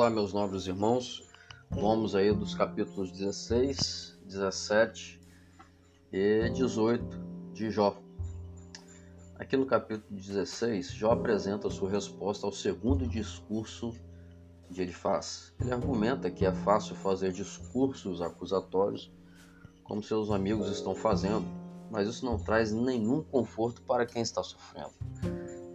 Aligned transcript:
Olá, 0.00 0.08
meus 0.08 0.32
nobres 0.32 0.66
irmãos. 0.66 1.28
Vamos 1.70 2.14
aí 2.14 2.32
dos 2.32 2.54
capítulos 2.54 3.12
16, 3.12 4.18
17 4.24 5.20
e 6.10 6.48
18 6.54 7.04
de 7.52 7.70
Jó. 7.70 7.94
Aqui 9.38 9.58
no 9.58 9.66
capítulo 9.66 10.06
16, 10.08 10.92
Jó 10.92 11.12
apresenta 11.12 11.68
sua 11.68 11.90
resposta 11.90 12.46
ao 12.46 12.52
segundo 12.52 13.06
discurso 13.06 13.92
de 14.70 14.80
Elifaz. 14.80 15.52
Ele 15.60 15.70
argumenta 15.70 16.30
que 16.30 16.46
é 16.46 16.52
fácil 16.52 16.94
fazer 16.94 17.30
discursos 17.32 18.22
acusatórios, 18.22 19.12
como 19.84 20.02
seus 20.02 20.30
amigos 20.30 20.70
estão 20.70 20.94
fazendo, 20.94 21.44
mas 21.90 22.08
isso 22.08 22.24
não 22.24 22.38
traz 22.38 22.72
nenhum 22.72 23.22
conforto 23.22 23.82
para 23.82 24.06
quem 24.06 24.22
está 24.22 24.42
sofrendo. 24.42 24.94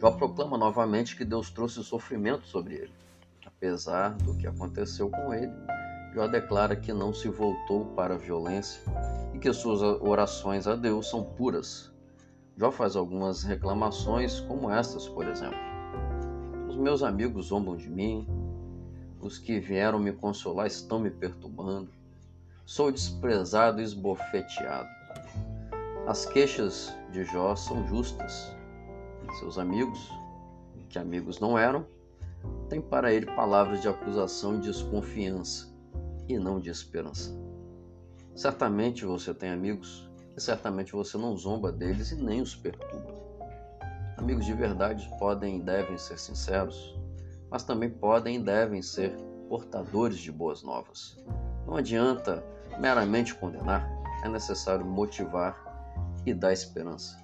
Jó 0.00 0.12
proclama 0.12 0.56
novamente 0.56 1.14
que 1.14 1.26
Deus 1.26 1.50
trouxe 1.50 1.84
sofrimento 1.84 2.46
sobre 2.46 2.76
ele 2.76 3.04
Apesar 3.46 4.10
do 4.18 4.36
que 4.36 4.46
aconteceu 4.46 5.10
com 5.10 5.34
ele, 5.34 5.52
Jó 6.14 6.26
declara 6.26 6.76
que 6.76 6.92
não 6.92 7.12
se 7.12 7.28
voltou 7.28 7.86
para 7.96 8.14
a 8.14 8.18
violência 8.18 8.80
e 9.32 9.38
que 9.38 9.52
suas 9.52 9.82
orações 9.82 10.66
a 10.66 10.74
Deus 10.76 11.10
são 11.10 11.24
puras. 11.24 11.92
Jó 12.56 12.70
faz 12.70 12.94
algumas 12.94 13.42
reclamações, 13.42 14.40
como 14.40 14.70
estas, 14.70 15.08
por 15.08 15.26
exemplo. 15.26 15.58
Os 16.68 16.76
meus 16.76 17.02
amigos 17.02 17.46
zombam 17.46 17.76
de 17.76 17.90
mim, 17.90 18.26
os 19.20 19.38
que 19.38 19.58
vieram 19.58 19.98
me 19.98 20.12
consolar 20.12 20.66
estão 20.66 21.00
me 21.00 21.10
perturbando. 21.10 21.90
Sou 22.64 22.92
desprezado 22.92 23.80
e 23.80 23.84
esbofeteado. 23.84 24.88
As 26.06 26.26
queixas 26.26 26.94
de 27.10 27.24
Jó 27.24 27.56
são 27.56 27.86
justas. 27.88 28.54
Seus 29.40 29.58
amigos, 29.58 30.10
que 30.88 30.98
amigos 30.98 31.40
não 31.40 31.58
eram, 31.58 31.84
tem 32.68 32.80
para 32.80 33.12
ele 33.12 33.26
palavras 33.26 33.80
de 33.80 33.88
acusação 33.88 34.56
e 34.56 34.60
desconfiança, 34.60 35.72
e 36.28 36.38
não 36.38 36.60
de 36.60 36.70
esperança. 36.70 37.34
Certamente 38.34 39.04
você 39.04 39.32
tem 39.32 39.50
amigos 39.50 40.10
e 40.36 40.40
certamente 40.40 40.92
você 40.92 41.16
não 41.16 41.36
zomba 41.36 41.70
deles 41.70 42.10
e 42.10 42.16
nem 42.16 42.40
os 42.40 42.54
perturba. 42.54 43.14
Amigos 44.16 44.44
de 44.44 44.52
verdade 44.52 45.08
podem 45.18 45.58
e 45.58 45.62
devem 45.62 45.96
ser 45.98 46.18
sinceros, 46.18 46.98
mas 47.50 47.62
também 47.62 47.90
podem 47.90 48.36
e 48.36 48.42
devem 48.42 48.82
ser 48.82 49.16
portadores 49.48 50.18
de 50.18 50.32
boas 50.32 50.62
novas. 50.62 51.16
Não 51.66 51.76
adianta 51.76 52.44
meramente 52.80 53.34
condenar, 53.34 53.88
é 54.24 54.28
necessário 54.28 54.84
motivar 54.84 55.62
e 56.26 56.34
dar 56.34 56.52
esperança. 56.52 57.22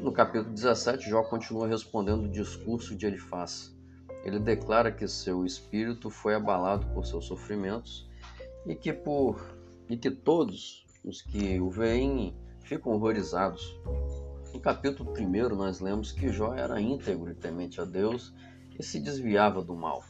No 0.00 0.12
capítulo 0.12 0.54
17, 0.54 1.10
Jó 1.10 1.22
continua 1.24 1.66
respondendo 1.66 2.24
o 2.24 2.30
discurso 2.30 2.96
de 2.96 3.06
Elifaz, 3.06 3.75
ele 4.26 4.40
declara 4.40 4.90
que 4.90 5.06
seu 5.06 5.46
espírito 5.46 6.10
foi 6.10 6.34
abalado 6.34 6.84
por 6.88 7.06
seus 7.06 7.26
sofrimentos 7.26 8.10
e 8.66 8.74
que 8.74 8.92
por 8.92 9.56
e 9.88 9.96
que 9.96 10.10
todos 10.10 10.84
os 11.04 11.22
que 11.22 11.60
o 11.60 11.70
veem 11.70 12.34
ficam 12.58 12.92
horrorizados. 12.92 13.78
No 14.52 14.58
capítulo 14.58 15.12
1 15.12 15.54
nós 15.54 15.78
lemos 15.78 16.10
que 16.10 16.28
Jó 16.30 16.54
era 16.54 16.80
íntegro 16.80 17.30
e 17.30 17.34
temente 17.34 17.80
a 17.80 17.84
Deus 17.84 18.34
e 18.76 18.82
se 18.82 18.98
desviava 18.98 19.62
do 19.62 19.76
mal. 19.76 20.02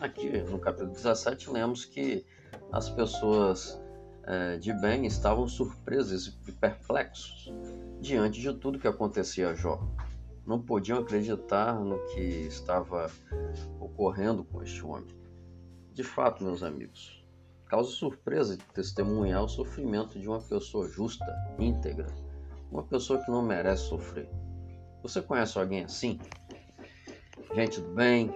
Aqui 0.00 0.30
no 0.42 0.60
capítulo 0.60 0.92
17 0.92 1.50
lemos 1.50 1.84
que 1.84 2.24
as 2.70 2.88
pessoas 2.88 3.76
é, 4.22 4.56
de 4.56 4.72
bem 4.72 5.04
estavam 5.04 5.48
surpresas 5.48 6.38
e 6.46 6.52
perplexos 6.52 7.52
diante 8.00 8.40
de 8.40 8.54
tudo 8.54 8.78
que 8.78 8.86
acontecia 8.86 9.48
a 9.48 9.54
Jó 9.54 9.80
não 10.46 10.60
podiam 10.60 10.98
acreditar 10.98 11.78
no 11.80 11.98
que 12.08 12.20
estava 12.20 13.10
ocorrendo 13.80 14.44
com 14.44 14.62
este 14.62 14.84
homem. 14.84 15.14
De 15.92 16.02
fato, 16.02 16.44
meus 16.44 16.62
amigos, 16.62 17.24
causa 17.66 17.90
surpresa 17.90 18.58
testemunhar 18.74 19.44
o 19.44 19.48
sofrimento 19.48 20.18
de 20.18 20.28
uma 20.28 20.40
pessoa 20.40 20.88
justa, 20.88 21.24
íntegra, 21.58 22.06
uma 22.70 22.82
pessoa 22.82 23.22
que 23.22 23.30
não 23.30 23.42
merece 23.42 23.84
sofrer. 23.88 24.28
Você 25.02 25.22
conhece 25.22 25.58
alguém 25.58 25.84
assim? 25.84 26.18
Gente 27.54 27.80
do 27.80 27.94
bem, 27.94 28.34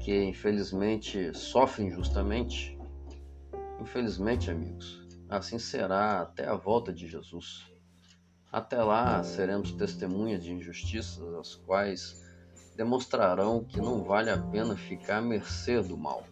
que 0.00 0.24
infelizmente 0.24 1.36
sofre 1.36 1.84
injustamente? 1.84 2.76
Infelizmente, 3.80 4.50
amigos, 4.50 5.06
assim 5.28 5.58
será 5.58 6.22
até 6.22 6.46
a 6.46 6.54
volta 6.54 6.92
de 6.92 7.06
Jesus. 7.06 7.75
Até 8.56 8.82
lá 8.82 9.22
seremos 9.22 9.70
testemunhas 9.72 10.42
de 10.42 10.50
injustiças, 10.50 11.22
as 11.34 11.54
quais 11.56 12.24
demonstrarão 12.74 13.62
que 13.62 13.78
não 13.78 14.02
vale 14.02 14.30
a 14.30 14.38
pena 14.38 14.74
ficar 14.74 15.18
à 15.18 15.20
mercê 15.20 15.82
do 15.82 15.94
mal. 15.94 16.24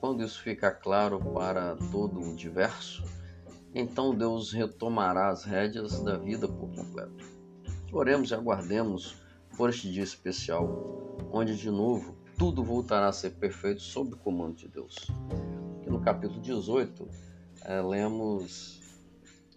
Quando 0.00 0.24
isso 0.24 0.42
ficar 0.42 0.72
claro 0.72 1.20
para 1.20 1.76
todo 1.92 2.18
o 2.18 2.30
universo, 2.30 3.04
então 3.72 4.12
Deus 4.12 4.50
retomará 4.52 5.28
as 5.28 5.44
rédeas 5.44 6.02
da 6.02 6.16
vida 6.16 6.48
por 6.48 6.68
completo. 6.74 7.24
Oremos 7.92 8.32
e 8.32 8.34
aguardemos 8.34 9.16
por 9.56 9.70
este 9.70 9.88
dia 9.88 10.02
especial, 10.02 11.16
onde 11.30 11.56
de 11.56 11.70
novo 11.70 12.16
tudo 12.36 12.64
voltará 12.64 13.06
a 13.06 13.12
ser 13.12 13.30
perfeito 13.34 13.82
sob 13.82 14.14
o 14.14 14.16
comando 14.16 14.56
de 14.56 14.66
Deus. 14.66 14.96
Aqui 15.78 15.90
no 15.90 16.00
capítulo 16.00 16.40
18, 16.40 17.08
é, 17.66 17.78
eh, 17.78 17.82
lemos 17.82 18.79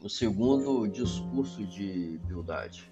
o 0.04 0.10
segundo 0.10 0.86
discurso 0.86 1.66
de 1.66 2.20
Bildade. 2.26 2.92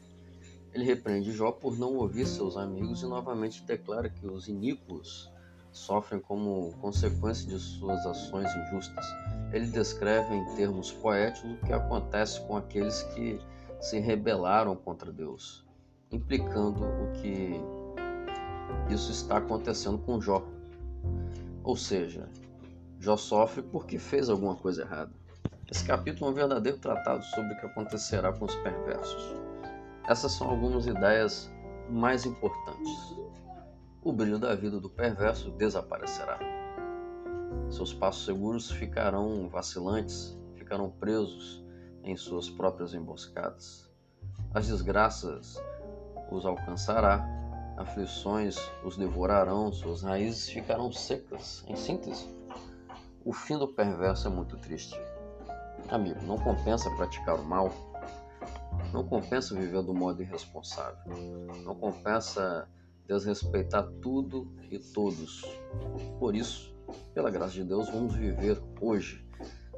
Ele 0.74 0.86
repreende 0.86 1.34
Jó 1.34 1.52
por 1.52 1.78
não 1.78 1.98
ouvir 1.98 2.26
seus 2.26 2.56
amigos 2.56 3.04
e 3.04 3.06
novamente 3.06 3.62
declara 3.64 4.10
que 4.10 4.26
os 4.26 4.48
iníquos 4.48 5.30
sofrem 5.74 6.22
como 6.22 6.72
consequência 6.80 7.50
de 7.50 7.60
suas 7.60 8.06
ações 8.06 8.50
injustas. 8.56 9.06
Ele 9.52 9.68
descreve 9.68 10.34
em 10.34 10.56
termos 10.56 10.94
poéticos 10.94 11.52
o 11.52 11.66
que 11.66 11.74
acontece 11.74 12.40
com 12.48 12.56
aqueles 12.56 13.04
que 13.14 13.38
se 13.82 14.00
rebelaram 14.00 14.74
contra 14.74 15.12
Deus, 15.12 15.66
implicando 16.14 16.86
o 16.86 17.12
que 17.22 17.60
isso 18.90 19.12
está 19.12 19.38
acontecendo 19.38 19.98
com 19.98 20.22
Jó. 20.22 20.48
Ou 21.62 21.76
seja, 21.76 22.30
Jó 22.98 23.18
sofre 23.18 23.62
porque 23.62 24.00
fez 24.00 24.30
alguma 24.30 24.56
coisa 24.56 24.84
errada. 24.84 25.21
Esse 25.72 25.86
capítulo 25.86 26.28
é 26.28 26.32
um 26.34 26.36
verdadeiro 26.36 26.78
tratado 26.80 27.24
sobre 27.24 27.54
o 27.54 27.58
que 27.58 27.66
acontecerá 27.66 28.34
com 28.34 28.44
os 28.44 28.56
perversos. 28.58 29.34
Essas 30.06 30.34
são 30.34 30.50
algumas 30.50 30.86
ideias 30.86 31.50
mais 31.90 32.26
importantes. 32.26 32.92
O 34.04 34.12
brilho 34.12 34.38
da 34.38 34.54
vida 34.54 34.82
do 34.82 34.90
perverso 34.90 35.50
desaparecerá. 35.52 36.38
Seus 37.70 37.94
passos 37.94 38.26
seguros 38.26 38.70
ficarão 38.70 39.48
vacilantes, 39.48 40.38
ficarão 40.56 40.90
presos 40.90 41.64
em 42.04 42.18
suas 42.18 42.50
próprias 42.50 42.94
emboscadas. 42.94 43.90
As 44.54 44.68
desgraças 44.68 45.58
os 46.30 46.46
alcançará, 46.46 47.26
aflições 47.78 48.58
os 48.84 48.98
devorarão, 48.98 49.72
suas 49.72 50.04
raízes 50.04 50.50
ficarão 50.50 50.92
secas. 50.92 51.64
Em 51.66 51.78
síntese, 51.78 52.28
o 53.24 53.32
fim 53.32 53.58
do 53.58 53.70
perverso 53.70 54.28
é 54.28 54.30
muito 54.30 54.58
triste. 54.58 55.00
Amigo, 55.92 56.22
não 56.24 56.38
compensa 56.38 56.90
praticar 56.92 57.38
o 57.38 57.44
mal, 57.44 57.70
não 58.94 59.04
compensa 59.04 59.54
viver 59.54 59.84
do 59.84 59.94
modo 59.94 60.22
irresponsável, 60.22 61.14
não 61.66 61.76
compensa 61.76 62.66
desrespeitar 63.06 63.86
tudo 64.02 64.50
e 64.70 64.80
todos. 64.80 65.42
Por 66.18 66.34
isso, 66.34 66.74
pela 67.14 67.30
graça 67.30 67.56
de 67.56 67.66
Deus, 67.66 67.90
vamos 67.90 68.16
viver 68.16 68.58
hoje 68.80 69.28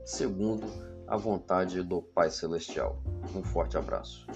segundo 0.06 0.68
a 1.08 1.18
vontade 1.18 1.82
do 1.82 2.00
Pai 2.00 2.30
Celestial. 2.30 3.02
Um 3.36 3.44
forte 3.44 3.76
abraço. 3.76 4.28